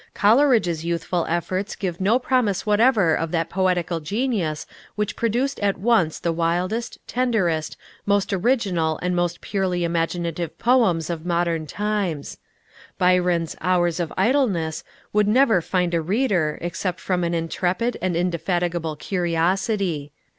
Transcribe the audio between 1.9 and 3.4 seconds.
no promise whatever of